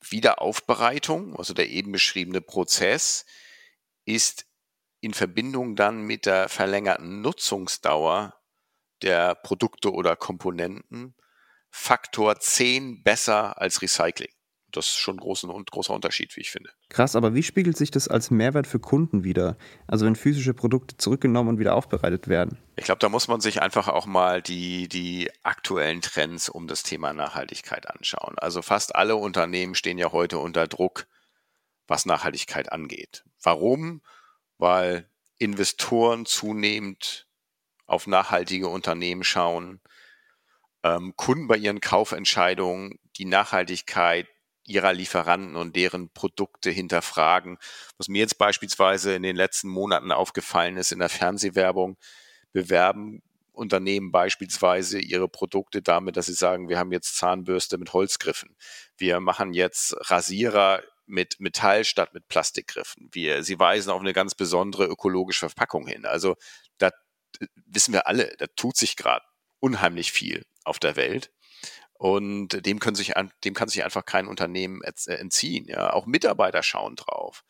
Wiederaufbereitung, 0.00 1.34
also 1.36 1.54
der 1.54 1.68
eben 1.70 1.92
beschriebene 1.92 2.42
Prozess, 2.42 3.24
ist 4.04 4.46
in 5.00 5.14
Verbindung 5.14 5.76
dann 5.76 6.02
mit 6.02 6.26
der 6.26 6.48
verlängerten 6.48 7.22
Nutzungsdauer 7.22 8.38
der 9.02 9.34
Produkte 9.34 9.92
oder 9.92 10.16
Komponenten 10.16 11.14
Faktor 11.70 12.38
10 12.38 13.02
besser 13.02 13.60
als 13.60 13.82
Recycling. 13.82 14.32
Das 14.76 14.86
ist 14.86 14.96
schon 14.96 15.16
ein 15.16 15.20
großer, 15.20 15.48
großer 15.70 15.94
Unterschied, 15.94 16.34
wie 16.36 16.40
ich 16.40 16.50
finde. 16.50 16.70
Krass, 16.88 17.14
aber 17.14 17.34
wie 17.34 17.44
spiegelt 17.44 17.76
sich 17.76 17.92
das 17.92 18.08
als 18.08 18.30
Mehrwert 18.32 18.66
für 18.66 18.80
Kunden 18.80 19.22
wieder? 19.22 19.56
Also 19.86 20.04
wenn 20.04 20.16
physische 20.16 20.52
Produkte 20.52 20.96
zurückgenommen 20.96 21.50
und 21.50 21.58
wieder 21.58 21.76
aufbereitet 21.76 22.26
werden? 22.26 22.58
Ich 22.76 22.84
glaube, 22.84 22.98
da 22.98 23.08
muss 23.08 23.28
man 23.28 23.40
sich 23.40 23.62
einfach 23.62 23.86
auch 23.86 24.06
mal 24.06 24.42
die, 24.42 24.88
die 24.88 25.30
aktuellen 25.44 26.00
Trends 26.00 26.48
um 26.48 26.66
das 26.66 26.82
Thema 26.82 27.12
Nachhaltigkeit 27.12 27.88
anschauen. 27.88 28.34
Also 28.38 28.62
fast 28.62 28.96
alle 28.96 29.14
Unternehmen 29.14 29.76
stehen 29.76 29.98
ja 29.98 30.10
heute 30.10 30.38
unter 30.38 30.66
Druck, 30.66 31.06
was 31.86 32.04
Nachhaltigkeit 32.04 32.72
angeht. 32.72 33.24
Warum? 33.40 34.02
Weil 34.58 35.08
Investoren 35.38 36.26
zunehmend 36.26 37.28
auf 37.86 38.08
nachhaltige 38.08 38.68
Unternehmen 38.68 39.22
schauen, 39.22 39.80
ähm, 40.82 41.14
Kunden 41.16 41.46
bei 41.46 41.56
ihren 41.56 41.80
Kaufentscheidungen 41.80 42.98
die 43.16 43.24
Nachhaltigkeit 43.24 44.26
ihrer 44.66 44.92
Lieferanten 44.92 45.56
und 45.56 45.76
deren 45.76 46.10
Produkte 46.10 46.70
hinterfragen. 46.70 47.58
Was 47.98 48.08
mir 48.08 48.20
jetzt 48.20 48.38
beispielsweise 48.38 49.14
in 49.14 49.22
den 49.22 49.36
letzten 49.36 49.68
Monaten 49.68 50.10
aufgefallen 50.10 50.76
ist 50.76 50.92
in 50.92 50.98
der 50.98 51.08
Fernsehwerbung, 51.08 51.96
bewerben 52.52 53.22
Unternehmen 53.52 54.10
beispielsweise 54.10 54.98
ihre 54.98 55.28
Produkte 55.28 55.80
damit, 55.80 56.16
dass 56.16 56.26
sie 56.26 56.34
sagen, 56.34 56.68
wir 56.68 56.78
haben 56.78 56.92
jetzt 56.92 57.16
Zahnbürste 57.16 57.78
mit 57.78 57.92
Holzgriffen. 57.92 58.56
Wir 58.96 59.20
machen 59.20 59.52
jetzt 59.52 59.94
Rasierer 60.10 60.82
mit 61.06 61.38
Metall 61.38 61.84
statt 61.84 62.14
mit 62.14 62.28
Plastikgriffen. 62.28 63.08
Wir, 63.12 63.42
sie 63.44 63.58
weisen 63.58 63.90
auf 63.90 64.00
eine 64.00 64.12
ganz 64.12 64.34
besondere 64.34 64.86
ökologische 64.86 65.48
Verpackung 65.48 65.86
hin. 65.86 66.06
Also 66.06 66.36
da 66.78 66.90
wissen 67.66 67.92
wir 67.92 68.06
alle, 68.06 68.34
da 68.38 68.46
tut 68.56 68.76
sich 68.76 68.96
gerade 68.96 69.24
unheimlich 69.60 70.12
viel 70.12 70.44
auf 70.64 70.78
der 70.78 70.96
Welt. 70.96 71.30
Und 71.94 72.66
dem, 72.66 72.80
können 72.80 72.96
sich, 72.96 73.12
dem 73.44 73.54
kann 73.54 73.68
sich 73.68 73.84
einfach 73.84 74.04
kein 74.04 74.26
Unternehmen 74.26 74.82
äh, 74.82 75.12
entziehen. 75.12 75.66
Ja. 75.68 75.92
Auch 75.92 76.06
Mitarbeiter 76.06 76.62
schauen 76.62 76.96
drauf. 76.96 77.44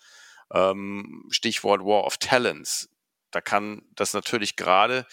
Ähm, 0.52 1.26
Stichwort 1.30 1.80
War 1.80 2.04
of 2.04 2.18
Talents. 2.18 2.88
Da 3.30 3.40
kann 3.40 3.82
das 3.94 4.12
natürlich 4.12 4.56
gerade 4.56 5.06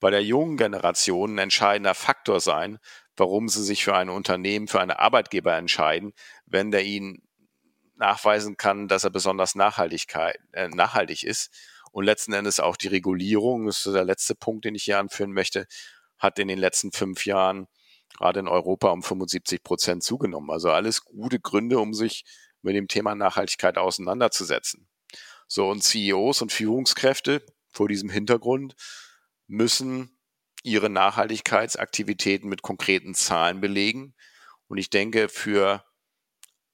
bei 0.00 0.10
der 0.10 0.24
jungen 0.24 0.56
Generation 0.56 1.34
ein 1.34 1.38
entscheidender 1.38 1.94
Faktor 1.94 2.40
sein, 2.40 2.78
warum 3.16 3.48
sie 3.48 3.62
sich 3.62 3.84
für 3.84 3.94
ein 3.94 4.08
Unternehmen, 4.08 4.68
für 4.68 4.80
einen 4.80 4.92
Arbeitgeber 4.92 5.54
entscheiden, 5.56 6.12
wenn 6.46 6.70
der 6.70 6.84
ihnen 6.84 7.22
nachweisen 7.96 8.56
kann, 8.56 8.88
dass 8.88 9.04
er 9.04 9.10
besonders 9.10 9.54
Nachhaltigkeit, 9.54 10.38
äh, 10.52 10.68
nachhaltig 10.68 11.24
ist. 11.24 11.52
Und 11.90 12.04
letzten 12.04 12.32
Endes 12.32 12.60
auch 12.60 12.76
die 12.76 12.88
Regulierung, 12.88 13.66
das 13.66 13.84
ist 13.84 13.94
der 13.94 14.04
letzte 14.04 14.34
Punkt, 14.34 14.64
den 14.64 14.74
ich 14.74 14.84
hier 14.84 14.98
anführen 14.98 15.32
möchte, 15.32 15.66
hat 16.18 16.38
in 16.38 16.48
den 16.48 16.58
letzten 16.58 16.92
fünf 16.92 17.26
Jahren 17.26 17.66
gerade 18.18 18.40
in 18.40 18.48
Europa 18.48 18.90
um 18.90 19.02
75 19.02 19.62
Prozent 19.62 20.02
zugenommen. 20.02 20.50
Also 20.50 20.70
alles 20.70 21.04
gute 21.04 21.38
Gründe, 21.38 21.78
um 21.78 21.94
sich 21.94 22.24
mit 22.62 22.74
dem 22.74 22.88
Thema 22.88 23.14
Nachhaltigkeit 23.14 23.78
auseinanderzusetzen. 23.78 24.88
So, 25.46 25.68
und 25.68 25.82
CEOs 25.82 26.42
und 26.42 26.52
Führungskräfte 26.52 27.44
vor 27.70 27.88
diesem 27.88 28.10
Hintergrund 28.10 28.74
müssen 29.46 30.18
ihre 30.64 30.90
Nachhaltigkeitsaktivitäten 30.90 32.48
mit 32.48 32.62
konkreten 32.62 33.14
Zahlen 33.14 33.60
belegen. 33.60 34.14
Und 34.66 34.78
ich 34.78 34.90
denke, 34.90 35.28
für 35.28 35.84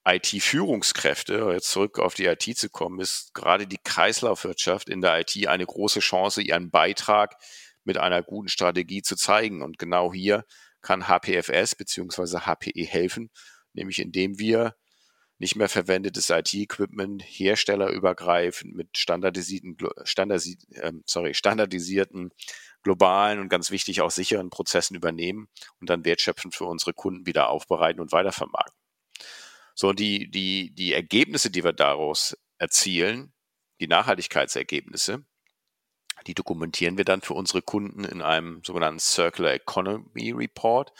IT-Führungskräfte, 0.07 1.51
jetzt 1.53 1.71
zurück 1.71 1.99
auf 1.99 2.15
die 2.15 2.25
IT 2.25 2.43
zu 2.57 2.71
kommen, 2.71 3.01
ist 3.01 3.33
gerade 3.35 3.67
die 3.67 3.79
Kreislaufwirtschaft 3.83 4.89
in 4.89 5.03
der 5.03 5.21
IT 5.21 5.47
eine 5.47 5.67
große 5.67 6.01
Chance, 6.01 6.43
ihren 6.43 6.71
Beitrag 6.71 7.37
mit 7.85 7.99
einer 7.99 8.23
guten 8.23 8.49
Strategie 8.49 9.03
zu 9.03 9.15
zeigen. 9.15 9.63
Und 9.63 9.79
genau 9.79 10.13
hier 10.13 10.45
kann 10.85 11.09
HPFS 11.09 11.75
bzw. 11.75 12.41
HPE 12.41 12.85
helfen, 12.85 13.31
nämlich 13.73 13.99
indem 13.99 14.39
wir 14.39 14.77
nicht 15.39 15.57
mehr 15.57 15.69
verwendetes 15.69 16.31
IT-Equipment 16.31 17.23
herstellerübergreifend 17.27 18.75
mit 18.77 18.97
standardisierten, 18.97 19.77
standardisi 20.05 20.59
äh, 20.71 20.93
sorry, 21.07 21.35
standardisierten, 21.35 22.31
globalen 22.83 23.41
und 23.41 23.49
ganz 23.49 23.71
wichtig 23.73 24.01
auch 24.01 24.13
sicheren 24.13 24.51
Prozessen 24.51 24.95
übernehmen 24.95 25.49
und 25.81 25.91
dann 25.91 26.05
wertschöpfend 26.05 26.55
für 26.55 26.67
unsere 26.67 26.95
Kunden 26.95 27.27
wieder 27.27 27.49
aufbereiten 27.49 28.01
und 28.01 28.13
weitervermarkten. 28.13 28.79
So, 29.75 29.93
die, 29.93 30.31
die, 30.31 30.73
die 30.73 30.93
Ergebnisse, 30.93 31.51
die 31.51 31.65
wir 31.65 31.73
daraus 31.73 32.37
erzielen, 32.59 33.33
die 33.81 33.89
Nachhaltigkeitsergebnisse, 33.89 35.25
die 36.27 36.35
dokumentieren 36.35 36.97
wir 36.97 37.05
dann 37.05 37.21
für 37.21 37.35
unsere 37.35 37.63
Kunden 37.63 38.05
in 38.05 38.23
einem 38.23 38.63
sogenannten 38.65 39.01
Circular 39.01 39.53
Economy 39.53 40.33
Report 40.33 40.93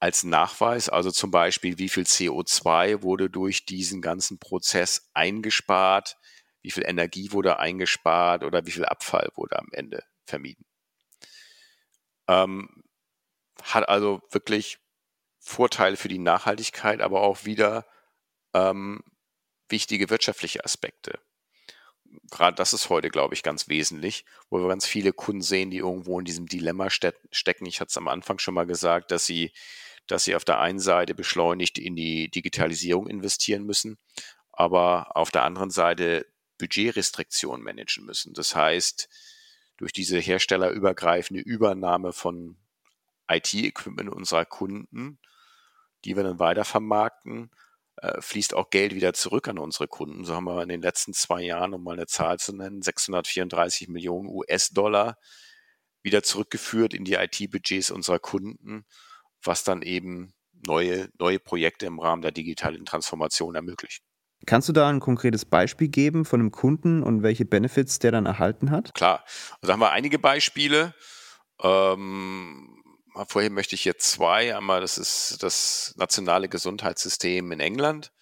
als 0.00 0.24
Nachweis, 0.24 0.88
also 0.88 1.10
zum 1.10 1.30
Beispiel, 1.30 1.78
wie 1.78 1.90
viel 1.90 2.04
CO2 2.04 3.02
wurde 3.02 3.28
durch 3.28 3.66
diesen 3.66 4.00
ganzen 4.00 4.38
Prozess 4.38 5.10
eingespart, 5.12 6.16
wie 6.62 6.70
viel 6.70 6.84
Energie 6.86 7.32
wurde 7.32 7.58
eingespart 7.58 8.42
oder 8.42 8.64
wie 8.66 8.70
viel 8.70 8.86
Abfall 8.86 9.30
wurde 9.34 9.58
am 9.58 9.68
Ende 9.72 10.02
vermieden. 10.24 10.64
Ähm, 12.28 12.82
hat 13.62 13.88
also 13.88 14.22
wirklich 14.30 14.78
Vorteile 15.38 15.96
für 15.96 16.08
die 16.08 16.18
Nachhaltigkeit, 16.18 17.02
aber 17.02 17.20
auch 17.20 17.44
wieder 17.44 17.86
ähm, 18.54 19.02
wichtige 19.68 20.08
wirtschaftliche 20.08 20.64
Aspekte 20.64 21.18
gerade 22.30 22.56
das 22.56 22.72
ist 22.72 22.88
heute, 22.88 23.10
glaube 23.10 23.34
ich, 23.34 23.42
ganz 23.42 23.68
wesentlich, 23.68 24.24
wo 24.48 24.58
wir 24.58 24.68
ganz 24.68 24.86
viele 24.86 25.12
Kunden 25.12 25.42
sehen, 25.42 25.70
die 25.70 25.78
irgendwo 25.78 26.18
in 26.18 26.24
diesem 26.24 26.46
Dilemma 26.46 26.90
ste 26.90 27.14
stecken. 27.30 27.66
Ich 27.66 27.80
hatte 27.80 27.90
es 27.90 27.96
am 27.96 28.08
Anfang 28.08 28.38
schon 28.38 28.54
mal 28.54 28.66
gesagt, 28.66 29.10
dass 29.10 29.26
sie, 29.26 29.52
dass 30.06 30.24
sie 30.24 30.34
auf 30.34 30.44
der 30.44 30.60
einen 30.60 30.80
Seite 30.80 31.14
beschleunigt 31.14 31.78
in 31.78 31.96
die 31.96 32.30
Digitalisierung 32.30 33.06
investieren 33.06 33.64
müssen, 33.64 33.98
aber 34.52 35.16
auf 35.16 35.30
der 35.30 35.44
anderen 35.44 35.70
Seite 35.70 36.26
Budgetrestriktionen 36.58 37.64
managen 37.64 38.04
müssen. 38.04 38.34
Das 38.34 38.54
heißt, 38.54 39.08
durch 39.76 39.92
diese 39.92 40.18
herstellerübergreifende 40.18 41.42
Übernahme 41.42 42.12
von 42.12 42.56
IT-Equipment 43.28 44.10
unserer 44.10 44.44
Kunden, 44.44 45.18
die 46.04 46.16
wir 46.16 46.22
dann 46.22 46.38
weitervermarkten, 46.38 47.50
äh, 48.02 48.20
fließt 48.20 48.54
auch 48.54 48.70
Geld 48.70 48.94
wieder 48.94 49.12
zurück 49.12 49.48
an 49.48 49.58
unsere 49.58 49.88
Kunden. 49.88 50.24
So 50.24 50.34
haben 50.34 50.44
wir 50.44 50.62
in 50.62 50.68
den 50.68 50.82
letzten 50.82 51.12
zwei 51.12 51.42
Jahren, 51.42 51.74
um 51.74 51.82
mal 51.82 51.92
eine 51.92 52.06
Zahl 52.06 52.38
zu 52.38 52.54
nennen, 52.54 52.82
634 52.82 53.88
Millionen 53.88 54.28
US-Dollar 54.28 55.16
wieder 56.02 56.22
zurückgeführt 56.22 56.94
in 56.94 57.04
die 57.04 57.14
IT-Budgets 57.14 57.90
unserer 57.90 58.18
Kunden, 58.18 58.86
was 59.42 59.64
dann 59.64 59.82
eben 59.82 60.32
neue, 60.66 61.08
neue 61.18 61.38
Projekte 61.38 61.86
im 61.86 62.00
Rahmen 62.00 62.22
der 62.22 62.32
digitalen 62.32 62.84
Transformation 62.84 63.54
ermöglicht. 63.54 64.02
Kannst 64.46 64.68
du 64.68 64.72
da 64.72 64.88
ein 64.88 65.00
konkretes 65.00 65.44
Beispiel 65.44 65.88
geben 65.88 66.24
von 66.24 66.40
einem 66.40 66.50
Kunden 66.50 67.02
und 67.02 67.22
welche 67.22 67.44
Benefits 67.44 67.98
der 67.98 68.12
dann 68.12 68.24
erhalten 68.24 68.70
hat? 68.70 68.94
Klar, 68.94 69.24
also 69.60 69.72
haben 69.72 69.80
wir 69.80 69.90
einige 69.90 70.18
Beispiele. 70.18 70.94
Ähm, 71.62 72.79
Vorher 73.26 73.50
möchte 73.50 73.74
ich 73.74 73.84
jetzt 73.84 74.10
zwei. 74.10 74.56
Einmal, 74.56 74.80
das 74.80 74.98
ist 74.98 75.42
das 75.42 75.94
nationale 75.96 76.48
Gesundheitssystem 76.48 77.50
in 77.52 77.60
England 77.60 78.12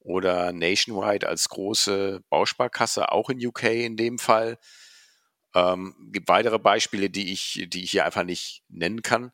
oder 0.00 0.52
Nationwide 0.52 1.28
als 1.28 1.48
große 1.48 2.22
Bausparkasse, 2.28 3.12
auch 3.12 3.30
in 3.30 3.44
UK 3.44 3.64
in 3.64 3.96
dem 3.96 4.18
Fall. 4.18 4.58
Ähm, 5.54 5.94
gibt 6.12 6.28
weitere 6.28 6.58
Beispiele, 6.58 7.10
die 7.10 7.32
ich, 7.32 7.66
die 7.68 7.84
ich 7.84 7.90
hier 7.90 8.04
einfach 8.04 8.24
nicht 8.24 8.62
nennen 8.68 9.02
kann. 9.02 9.32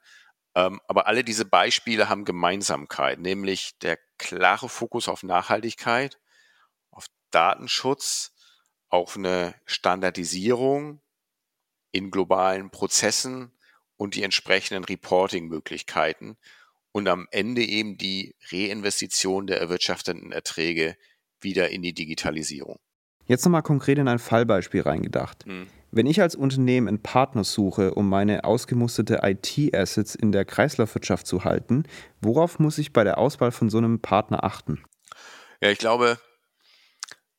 Ähm, 0.55 0.81
aber 0.87 1.07
alle 1.07 1.25
diese 1.25 1.45
Beispiele 1.45 2.09
haben 2.09 2.25
Gemeinsamkeit, 2.25 3.19
nämlich 3.19 3.79
der 3.81 3.99
klare 4.19 4.69
Fokus 4.69 5.09
auf 5.09 5.23
Nachhaltigkeit, 5.23 6.19
auf 6.91 7.07
Datenschutz, 7.31 8.33
auf 8.89 9.17
eine 9.17 9.55
Standardisierung 9.65 11.01
in 11.91 12.11
globalen 12.11 12.71
Prozessen, 12.71 13.53
und 14.03 14.17
die 14.17 14.25
entsprechenden 14.25 14.83
Reporting-Möglichkeiten 14.83 16.37
und 16.91 17.07
am 17.07 17.29
Ende 17.31 17.63
eben 17.63 17.99
die 17.99 18.35
Reinvestition 18.51 19.47
der 19.47 19.61
erwirtschafteten 19.61 20.33
Erträge 20.33 20.97
wieder 21.41 21.71
in 21.71 21.83
die 21.83 21.95
Digitalisierung. 21.95 22.81
Jetzt 23.27 23.45
nochmal 23.45 23.63
konkret 23.63 23.99
in 23.99 24.09
ein 24.09 24.19
Fallbeispiel 24.19 24.81
reingedacht. 24.81 25.45
Hm. 25.45 25.69
Wenn 25.93 26.07
ich 26.07 26.21
als 26.21 26.35
Unternehmen 26.35 26.89
einen 26.89 27.01
Partner 27.01 27.45
suche, 27.45 27.95
um 27.95 28.09
meine 28.09 28.43
ausgemusterte 28.43 29.21
IT-Assets 29.23 30.17
in 30.17 30.33
der 30.33 30.45
Kreislaufwirtschaft 30.47 31.25
zu 31.25 31.45
halten, 31.45 31.85
worauf 32.21 32.59
muss 32.59 32.79
ich 32.79 32.93
bei 32.93 33.05
der 33.05 33.19
Auswahl 33.19 33.53
von 33.53 33.71
so 33.71 33.79
einem 33.79 34.01
Partner 34.01 34.43
achten? 34.43 34.83
Ja, 35.61 35.71
ich 35.71 35.79
glaube, 35.79 36.19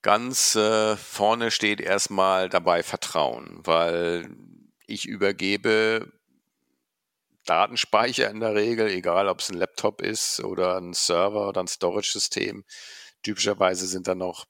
ganz 0.01 0.55
äh, 0.55 0.95
vorne 0.95 1.51
steht 1.51 1.81
erstmal 1.81 2.47
dabei 2.47 2.83
Vertrauen, 2.83 3.59
weil 3.65 4.29
ich 4.87 5.05
übergebe 5.05 6.13
Datenspeicher 7.45 8.29
in 8.29 8.39
der 8.39 8.55
Regel, 8.55 8.87
egal 8.87 9.27
ob 9.27 9.39
es 9.39 9.49
ein 9.49 9.57
Laptop 9.57 10.01
ist 10.01 10.39
oder 10.41 10.77
ein 10.77 10.93
Server 10.93 11.47
oder 11.49 11.61
ein 11.61 11.67
Storage-System. 11.67 12.63
Typischerweise 13.21 13.87
sind 13.87 14.07
da 14.07 14.15
noch 14.15 14.45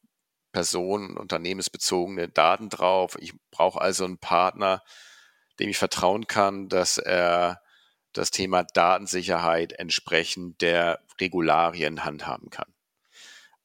personen-, 0.52 1.18
unternehmensbezogene 1.18 2.30
Daten 2.30 2.70
drauf. 2.70 3.18
Ich 3.20 3.34
brauche 3.52 3.82
also 3.82 4.06
einen 4.06 4.20
Partner, 4.20 4.84
dem 5.60 5.70
ich 5.70 5.78
vertrauen 5.78 6.28
kann, 6.28 6.70
dass 6.70 6.98
er 6.98 7.62
das 8.14 8.32
Thema 8.32 8.64
Datensicherheit 8.64 9.74
entsprechend 9.74 10.62
der 10.62 11.02
Regularien 11.20 12.06
handhaben 12.06 12.50
kann. 12.50 12.74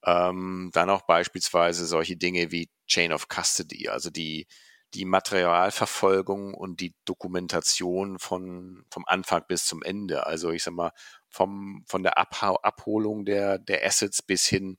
Ähm, 0.04 0.70
dann 0.72 0.90
auch 0.90 1.02
beispielsweise 1.02 1.86
solche 1.86 2.16
Dinge 2.16 2.50
wie 2.50 2.70
Chain 2.86 3.12
of 3.12 3.28
Custody, 3.28 3.88
also 3.88 4.10
die, 4.10 4.46
die 4.94 5.04
Materialverfolgung 5.04 6.54
und 6.54 6.80
die 6.80 6.94
Dokumentation 7.04 8.18
von, 8.18 8.84
vom 8.90 9.04
Anfang 9.06 9.44
bis 9.46 9.66
zum 9.66 9.82
Ende. 9.82 10.26
Also 10.26 10.50
ich 10.50 10.62
sag 10.62 10.74
mal, 10.74 10.92
vom, 11.28 11.84
von 11.86 12.02
der 12.02 12.18
Abholung 12.18 13.24
der, 13.24 13.58
der 13.58 13.84
Assets 13.84 14.22
bis 14.22 14.46
hin 14.46 14.78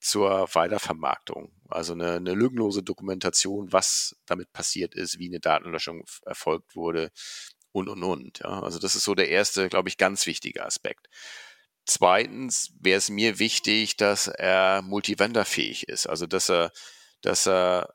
zur 0.00 0.48
Weitervermarktung. 0.54 1.52
Also 1.68 1.94
eine, 1.94 2.12
eine 2.12 2.34
lückenlose 2.34 2.82
Dokumentation, 2.82 3.72
was 3.72 4.16
damit 4.26 4.52
passiert 4.52 4.94
ist, 4.94 5.18
wie 5.18 5.28
eine 5.28 5.40
Datenlöschung 5.40 6.04
erfolgt 6.24 6.76
wurde 6.76 7.10
und, 7.72 7.88
und, 7.88 8.02
und. 8.02 8.38
Ja. 8.40 8.62
Also 8.62 8.78
das 8.78 8.96
ist 8.96 9.04
so 9.04 9.14
der 9.14 9.28
erste, 9.28 9.68
glaube 9.68 9.88
ich, 9.88 9.98
ganz 9.98 10.26
wichtige 10.26 10.64
Aspekt. 10.64 11.08
Zweitens 11.86 12.72
wäre 12.80 12.98
es 12.98 13.10
mir 13.10 13.38
wichtig, 13.38 13.96
dass 13.96 14.28
er 14.28 14.82
multivendorfähig 14.82 15.88
ist, 15.88 16.06
also 16.06 16.26
dass 16.26 16.48
er, 16.48 16.70
dass 17.20 17.46
er 17.46 17.94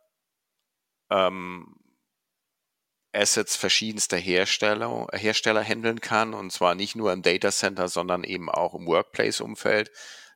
ähm, 1.09 1.75
Assets 3.11 3.55
verschiedenster 3.55 4.17
Hersteller, 4.17 5.07
Hersteller 5.13 5.63
handeln 5.63 5.99
kann 5.99 6.33
und 6.33 6.51
zwar 6.51 6.75
nicht 6.75 6.95
nur 6.95 7.11
im 7.11 7.21
Data 7.21 7.51
Center, 7.51 7.87
sondern 7.87 8.23
eben 8.23 8.49
auch 8.49 8.75
im 8.75 8.85
Workplace-Umfeld, 8.85 9.91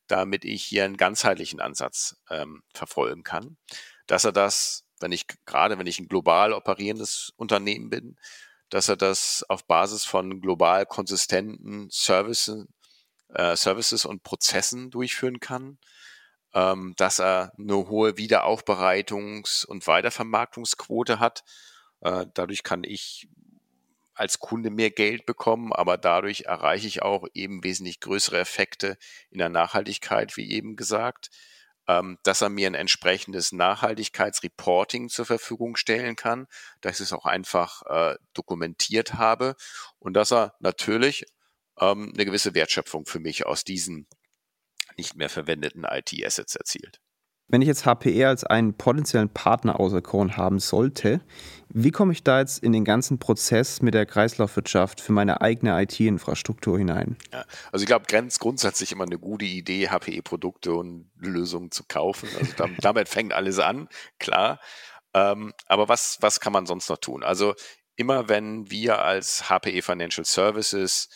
damit 0.07 0.43
ich 0.43 0.63
hier 0.63 0.85
einen 0.85 0.97
ganzheitlichen 0.97 1.59
Ansatz 1.59 2.17
ähm, 2.29 2.63
verfolgen 2.73 3.23
kann. 3.23 3.57
Dass 4.07 4.25
er 4.25 4.31
das, 4.31 4.85
wenn 4.99 5.11
ich 5.11 5.27
gerade 5.45 5.77
wenn 5.77 5.87
ich 5.87 5.99
ein 5.99 6.07
global 6.07 6.53
operierendes 6.53 7.31
Unternehmen 7.35 7.89
bin, 7.89 8.17
dass 8.69 8.89
er 8.89 8.97
das 8.97 9.45
auf 9.49 9.65
Basis 9.67 10.03
von 10.03 10.41
global 10.41 10.87
konsistenten 10.87 11.89
Services, 11.91 12.65
äh, 13.29 13.55
Services 13.55 14.05
und 14.05 14.23
Prozessen 14.23 14.89
durchführen 14.89 15.39
kann, 15.39 15.77
ähm, 16.53 16.93
dass 16.97 17.19
er 17.19 17.53
eine 17.57 17.75
hohe 17.89 18.11
Wiederaufbereitungs- 18.11 19.65
und 19.65 19.87
Weitervermarktungsquote 19.87 21.19
hat. 21.19 21.43
Äh, 22.01 22.25
dadurch 22.33 22.63
kann 22.63 22.83
ich 22.83 23.27
als 24.15 24.39
Kunde 24.39 24.69
mehr 24.69 24.91
Geld 24.91 25.25
bekommen, 25.25 25.73
aber 25.73 25.97
dadurch 25.97 26.41
erreiche 26.41 26.87
ich 26.87 27.01
auch 27.01 27.25
eben 27.33 27.63
wesentlich 27.63 27.99
größere 27.99 28.39
Effekte 28.39 28.97
in 29.31 29.39
der 29.39 29.49
Nachhaltigkeit, 29.49 30.37
wie 30.37 30.51
eben 30.51 30.75
gesagt, 30.75 31.29
ähm, 31.87 32.17
dass 32.23 32.41
er 32.41 32.49
mir 32.49 32.67
ein 32.67 32.75
entsprechendes 32.75 33.51
Nachhaltigkeitsreporting 33.51 35.09
zur 35.09 35.25
Verfügung 35.25 35.75
stellen 35.75 36.15
kann, 36.15 36.47
dass 36.81 36.99
ich 36.99 37.07
es 37.07 37.13
auch 37.13 37.25
einfach 37.25 37.81
äh, 37.87 38.15
dokumentiert 38.33 39.15
habe 39.15 39.55
und 39.99 40.13
dass 40.13 40.31
er 40.31 40.55
natürlich 40.59 41.25
ähm, 41.79 42.11
eine 42.13 42.25
gewisse 42.25 42.53
Wertschöpfung 42.53 43.05
für 43.05 43.19
mich 43.19 43.45
aus 43.45 43.63
diesen 43.63 44.07
nicht 44.97 45.15
mehr 45.15 45.29
verwendeten 45.29 45.85
IT-Assets 45.85 46.55
erzielt. 46.55 46.99
Wenn 47.49 47.61
ich 47.61 47.67
jetzt 47.67 47.85
HPE 47.85 48.27
als 48.27 48.45
einen 48.45 48.73
potenziellen 48.75 49.29
Partner 49.29 49.79
auserkoren 49.79 50.37
haben 50.37 50.59
sollte, 50.59 51.21
wie 51.69 51.91
komme 51.91 52.13
ich 52.13 52.23
da 52.23 52.39
jetzt 52.39 52.63
in 52.63 52.71
den 52.71 52.85
ganzen 52.85 53.19
Prozess 53.19 53.81
mit 53.81 53.93
der 53.93 54.05
Kreislaufwirtschaft 54.05 55.01
für 55.01 55.11
meine 55.11 55.41
eigene 55.41 55.79
IT-Infrastruktur 55.81 56.77
hinein? 56.77 57.17
Ja, 57.31 57.43
also 57.71 57.83
ich 57.83 57.87
glaube, 57.87 58.05
ganz 58.07 58.39
grundsätzlich 58.39 58.91
immer 58.91 59.03
eine 59.03 59.19
gute 59.19 59.45
Idee, 59.45 59.89
HPE-Produkte 59.89 60.73
und 60.73 61.11
Lösungen 61.19 61.69
zu 61.69 61.83
kaufen. 61.83 62.29
Also 62.39 62.53
damit, 62.55 62.77
damit 62.83 63.09
fängt 63.09 63.33
alles 63.33 63.59
an, 63.59 63.89
klar. 64.19 64.59
Ähm, 65.13 65.53
aber 65.67 65.89
was, 65.89 66.17
was 66.21 66.39
kann 66.39 66.53
man 66.53 66.65
sonst 66.65 66.89
noch 66.89 66.97
tun? 66.97 67.23
Also 67.23 67.53
immer 67.95 68.29
wenn 68.29 68.71
wir 68.71 69.03
als 69.03 69.49
HPE 69.49 69.81
Financial 69.81 70.25
Services 70.25 71.09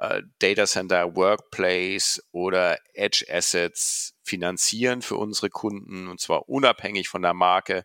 äh, 0.00 0.22
Data 0.38 0.66
Center, 0.66 1.14
Workplace 1.14 2.22
oder 2.32 2.78
Edge 2.94 3.26
Assets 3.28 4.14
finanzieren 4.22 5.02
für 5.02 5.16
unsere 5.16 5.50
Kunden 5.50 6.08
und 6.08 6.20
zwar 6.20 6.48
unabhängig 6.48 7.08
von 7.08 7.22
der 7.22 7.34
Marke, 7.34 7.84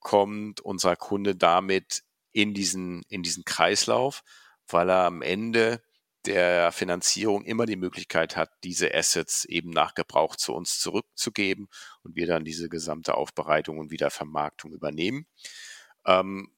kommt 0.00 0.60
unser 0.62 0.96
Kunde 0.96 1.36
damit 1.36 2.02
in 2.32 2.54
diesen, 2.54 3.02
in 3.08 3.22
diesen 3.22 3.44
Kreislauf, 3.44 4.22
weil 4.66 4.88
er 4.88 5.04
am 5.04 5.20
Ende 5.20 5.82
der 6.24 6.72
Finanzierung 6.72 7.44
immer 7.44 7.66
die 7.66 7.76
Möglichkeit 7.76 8.36
hat, 8.36 8.50
diese 8.64 8.94
Assets 8.94 9.44
eben 9.44 9.70
nach 9.70 9.94
Gebrauch 9.94 10.36
zu 10.36 10.54
uns 10.54 10.78
zurückzugeben 10.78 11.68
und 12.02 12.16
wir 12.16 12.26
dann 12.26 12.44
diese 12.44 12.68
gesamte 12.68 13.14
Aufbereitung 13.14 13.78
und 13.78 13.90
Wiedervermarktung 13.90 14.72
übernehmen. 14.72 15.26
Ähm, 16.06 16.50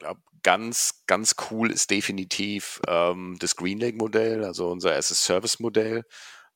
glaub, 0.00 0.18
ganz, 0.42 1.04
ganz 1.06 1.36
cool 1.50 1.70
ist 1.70 1.90
definitiv 1.90 2.80
ähm, 2.88 3.36
das 3.38 3.54
GreenLake-Modell, 3.54 4.44
also 4.44 4.68
unser 4.70 4.96
as-a-Service-Modell, 4.96 6.04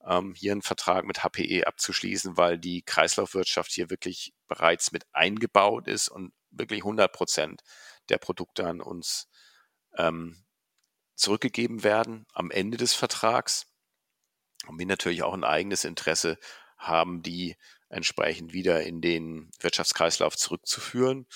ähm, 0.06 0.34
hier 0.34 0.52
einen 0.52 0.62
Vertrag 0.62 1.04
mit 1.04 1.22
HPE 1.22 1.66
abzuschließen, 1.66 2.36
weil 2.36 2.58
die 2.58 2.82
Kreislaufwirtschaft 2.82 3.70
hier 3.70 3.90
wirklich 3.90 4.34
bereits 4.48 4.90
mit 4.90 5.06
eingebaut 5.12 5.86
ist 5.86 6.08
und 6.08 6.32
wirklich 6.50 6.80
100 6.80 7.12
Prozent 7.12 7.62
der 8.08 8.18
Produkte 8.18 8.66
an 8.66 8.80
uns 8.80 9.28
ähm, 9.96 10.44
zurückgegeben 11.14 11.84
werden 11.84 12.26
am 12.32 12.50
Ende 12.50 12.76
des 12.76 12.94
Vertrags. 12.94 13.66
Und 14.66 14.78
wir 14.78 14.86
natürlich 14.86 15.22
auch 15.22 15.34
ein 15.34 15.44
eigenes 15.44 15.84
Interesse 15.84 16.38
haben, 16.78 17.22
die 17.22 17.56
entsprechend 17.88 18.52
wieder 18.52 18.82
in 18.82 19.00
den 19.00 19.50
Wirtschaftskreislauf 19.60 20.36
zurückzuführen. 20.36 21.26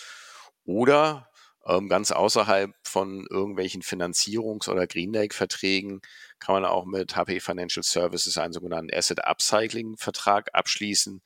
Oder 0.65 1.31
ähm, 1.69 1.89
ganz 1.89 2.11
außerhalb 2.11 2.75
von 2.83 3.27
irgendwelchen 3.29 3.83
Finanzierungs- 3.83 4.69
oder 4.69 4.87
Green 4.87 5.13
Lake-Verträgen 5.13 6.01
kann 6.39 6.55
man 6.55 6.65
auch 6.65 6.87
mit 6.87 7.15
HP 7.15 7.41
Financial 7.41 7.83
Services 7.83 8.39
einen 8.39 8.55
sogenannten 8.55 8.95
Asset 8.95 9.25
Upcycling-Vertrag 9.25 10.55
abschließen. 10.55 11.23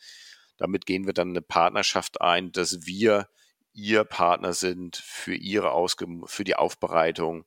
Damit 0.56 0.84
gehen 0.84 1.06
wir 1.06 1.12
dann 1.12 1.30
eine 1.30 1.42
Partnerschaft 1.42 2.20
ein, 2.20 2.50
dass 2.50 2.86
wir 2.86 3.28
ihr 3.72 4.04
Partner 4.04 4.52
sind 4.52 4.96
für 4.96 5.34
ihre 5.34 5.70
Ausge 5.70 6.06
für 6.26 6.44
die 6.44 6.56
Aufbereitung 6.56 7.44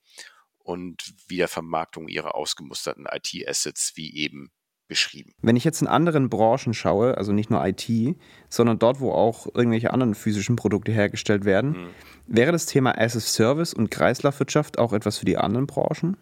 und 0.59 1.13
Wiedervermarktung 1.27 2.07
ihrer 2.07 2.33
ausgemusterten 2.33 3.05
IT-Assets 3.11 3.91
wie 3.95 4.15
eben 4.15 4.51
beschrieben. 4.87 5.33
Wenn 5.41 5.55
ich 5.55 5.63
jetzt 5.63 5.81
in 5.81 5.87
anderen 5.87 6.29
Branchen 6.29 6.73
schaue, 6.73 7.17
also 7.17 7.31
nicht 7.31 7.49
nur 7.49 7.65
IT, 7.65 7.89
sondern 8.49 8.79
dort, 8.79 8.99
wo 8.99 9.11
auch 9.11 9.47
irgendwelche 9.53 9.91
anderen 9.91 10.15
physischen 10.15 10.55
Produkte 10.55 10.91
hergestellt 10.91 11.45
werden, 11.45 11.71
mhm. 11.71 11.89
wäre 12.27 12.51
das 12.51 12.65
Thema 12.65 12.97
as 12.97 13.15
a 13.15 13.19
Service 13.19 13.73
und 13.73 13.91
Kreislaufwirtschaft 13.91 14.77
auch 14.77 14.93
etwas 14.93 15.17
für 15.17 15.25
die 15.25 15.37
anderen 15.37 15.67
Branchen? 15.67 16.17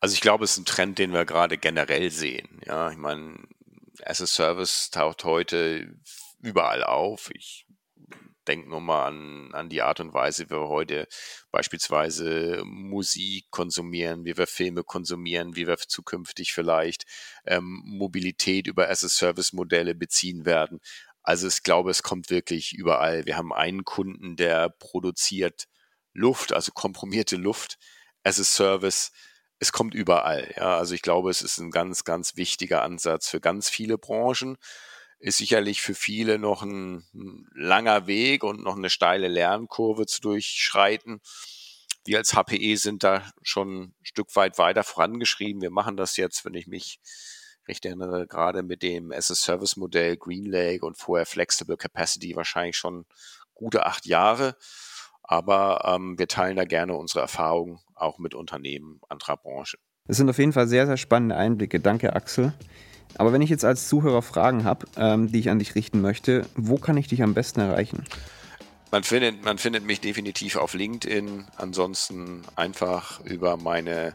Also 0.00 0.14
ich 0.14 0.20
glaube, 0.20 0.44
es 0.44 0.52
ist 0.52 0.58
ein 0.58 0.64
Trend, 0.64 0.98
den 0.98 1.12
wir 1.12 1.24
gerade 1.24 1.58
generell 1.58 2.10
sehen. 2.10 2.60
Ja, 2.66 2.90
ich 2.90 2.96
meine, 2.96 3.34
as 4.04 4.22
a 4.22 4.26
Service 4.26 4.90
taucht 4.90 5.24
heute 5.24 5.94
überall 6.40 6.82
auf. 6.82 7.30
Ich 7.34 7.66
denke 8.48 8.68
nur 8.68 8.80
mal 8.80 9.06
an, 9.06 9.50
an 9.52 9.68
die 9.68 9.82
Art 9.82 10.00
und 10.00 10.14
Weise, 10.14 10.46
wie 10.46 10.54
wir 10.54 10.68
heute 10.68 11.06
beispielsweise 11.50 12.62
Musik 12.64 13.50
konsumieren, 13.50 14.24
wie 14.24 14.36
wir 14.36 14.46
Filme 14.46 14.84
konsumieren, 14.84 15.56
wie 15.56 15.66
wir 15.66 15.76
zukünftig 15.78 16.52
vielleicht 16.52 17.04
ähm, 17.46 17.82
Mobilität 17.84 18.66
über 18.66 18.88
As-a-Service-Modelle 18.88 19.94
beziehen 19.94 20.44
werden. 20.44 20.80
Also 21.22 21.48
ich 21.48 21.62
glaube, 21.62 21.90
es 21.90 22.02
kommt 22.02 22.30
wirklich 22.30 22.72
überall. 22.72 23.26
Wir 23.26 23.36
haben 23.36 23.52
einen 23.52 23.84
Kunden, 23.84 24.36
der 24.36 24.70
produziert 24.70 25.66
Luft, 26.12 26.52
also 26.52 26.72
komprimierte 26.72 27.36
Luft 27.36 27.78
as 28.24 28.40
a 28.40 28.44
Service. 28.44 29.12
Es 29.58 29.72
kommt 29.72 29.94
überall. 29.94 30.52
Ja, 30.56 30.78
also 30.78 30.94
ich 30.94 31.02
glaube, 31.02 31.30
es 31.30 31.42
ist 31.42 31.58
ein 31.58 31.70
ganz, 31.70 32.04
ganz 32.04 32.36
wichtiger 32.36 32.82
Ansatz 32.82 33.28
für 33.28 33.40
ganz 33.40 33.68
viele 33.68 33.98
Branchen 33.98 34.56
ist 35.20 35.36
sicherlich 35.36 35.82
für 35.82 35.94
viele 35.94 36.38
noch 36.38 36.62
ein, 36.62 37.04
ein 37.14 37.46
langer 37.54 38.06
Weg 38.06 38.42
und 38.42 38.62
noch 38.62 38.76
eine 38.76 38.90
steile 38.90 39.28
Lernkurve 39.28 40.06
zu 40.06 40.20
durchschreiten. 40.22 41.20
Wir 42.04 42.18
als 42.18 42.34
HPE 42.34 42.76
sind 42.76 43.04
da 43.04 43.22
schon 43.42 43.82
ein 43.82 43.94
Stück 44.02 44.34
weit 44.34 44.56
weiter 44.58 44.82
vorangeschrieben. 44.82 45.60
Wir 45.60 45.70
machen 45.70 45.98
das 45.98 46.16
jetzt, 46.16 46.44
wenn 46.46 46.54
ich 46.54 46.66
mich 46.66 47.00
recht 47.68 47.84
erinnere, 47.84 48.26
gerade 48.26 48.62
mit 48.62 48.82
dem 48.82 49.12
SS-Service-Modell 49.12 50.16
GreenLake 50.16 50.84
und 50.84 50.96
vorher 50.96 51.26
Flexible 51.26 51.76
Capacity 51.76 52.34
wahrscheinlich 52.34 52.76
schon 52.76 53.04
gute 53.54 53.84
acht 53.84 54.06
Jahre. 54.06 54.56
Aber 55.22 55.82
ähm, 55.84 56.18
wir 56.18 56.26
teilen 56.26 56.56
da 56.56 56.64
gerne 56.64 56.94
unsere 56.96 57.20
Erfahrungen 57.20 57.78
auch 57.94 58.18
mit 58.18 58.34
Unternehmen 58.34 59.00
anderer 59.08 59.36
Branche. 59.36 59.78
Das 60.06 60.16
sind 60.16 60.30
auf 60.30 60.38
jeden 60.38 60.54
Fall 60.54 60.66
sehr, 60.66 60.86
sehr 60.86 60.96
spannende 60.96 61.36
Einblicke. 61.36 61.78
Danke, 61.78 62.16
Axel. 62.16 62.54
Aber 63.16 63.32
wenn 63.32 63.42
ich 63.42 63.50
jetzt 63.50 63.64
als 63.64 63.88
Zuhörer 63.88 64.22
Fragen 64.22 64.64
habe, 64.64 64.86
ähm, 64.96 65.30
die 65.30 65.40
ich 65.40 65.50
an 65.50 65.58
dich 65.58 65.74
richten 65.74 66.00
möchte, 66.00 66.46
wo 66.56 66.76
kann 66.76 66.96
ich 66.96 67.08
dich 67.08 67.22
am 67.22 67.34
besten 67.34 67.60
erreichen? 67.60 68.04
Man 68.90 69.04
findet, 69.04 69.44
man 69.44 69.58
findet 69.58 69.84
mich 69.84 70.00
definitiv 70.00 70.56
auf 70.56 70.72
LinkedIn. 70.74 71.44
Ansonsten 71.56 72.42
einfach 72.56 73.20
über 73.24 73.56
meine 73.56 74.14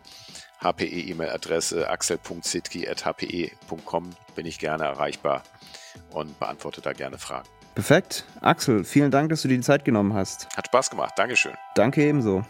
HPE-E-Mail-Adresse 0.61 1.89
axel.sitki.hpe.com 1.89 4.09
bin 4.35 4.45
ich 4.45 4.59
gerne 4.59 4.83
erreichbar 4.83 5.41
und 6.11 6.37
beantworte 6.39 6.81
da 6.81 6.91
gerne 6.93 7.17
Fragen. 7.17 7.47
Perfekt. 7.75 8.25
Axel, 8.41 8.83
vielen 8.83 9.11
Dank, 9.11 9.29
dass 9.29 9.41
du 9.41 9.47
dir 9.47 9.57
die 9.57 9.63
Zeit 9.63 9.85
genommen 9.85 10.13
hast. 10.13 10.47
Hat 10.55 10.67
Spaß 10.67 10.89
gemacht. 10.89 11.13
Dankeschön. 11.17 11.53
Danke 11.75 12.03
ebenso. 12.03 12.43